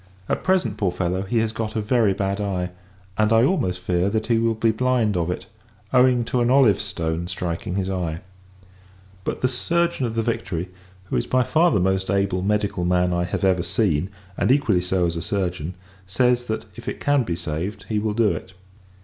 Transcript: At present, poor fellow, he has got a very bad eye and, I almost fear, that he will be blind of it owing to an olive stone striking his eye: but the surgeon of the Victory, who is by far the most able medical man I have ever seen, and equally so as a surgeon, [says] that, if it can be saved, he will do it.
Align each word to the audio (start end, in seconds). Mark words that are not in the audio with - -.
At 0.27 0.43
present, 0.43 0.77
poor 0.77 0.91
fellow, 0.91 1.21
he 1.21 1.37
has 1.41 1.51
got 1.51 1.75
a 1.75 1.79
very 1.79 2.11
bad 2.11 2.41
eye 2.41 2.71
and, 3.19 3.31
I 3.31 3.43
almost 3.43 3.77
fear, 3.81 4.09
that 4.09 4.25
he 4.25 4.39
will 4.39 4.55
be 4.55 4.71
blind 4.71 5.15
of 5.15 5.29
it 5.29 5.45
owing 5.93 6.23
to 6.25 6.41
an 6.41 6.49
olive 6.49 6.81
stone 6.81 7.27
striking 7.27 7.75
his 7.75 7.87
eye: 7.87 8.21
but 9.23 9.41
the 9.41 9.47
surgeon 9.47 10.07
of 10.07 10.15
the 10.15 10.23
Victory, 10.23 10.69
who 11.03 11.17
is 11.17 11.27
by 11.27 11.43
far 11.43 11.69
the 11.69 11.79
most 11.79 12.09
able 12.09 12.41
medical 12.41 12.83
man 12.83 13.13
I 13.13 13.25
have 13.25 13.43
ever 13.43 13.61
seen, 13.61 14.09
and 14.39 14.51
equally 14.51 14.81
so 14.81 15.05
as 15.05 15.15
a 15.17 15.21
surgeon, 15.21 15.75
[says] 16.07 16.45
that, 16.45 16.65
if 16.75 16.87
it 16.89 16.99
can 16.99 17.21
be 17.21 17.35
saved, 17.35 17.85
he 17.87 17.99
will 17.99 18.15
do 18.15 18.29
it. 18.31 18.53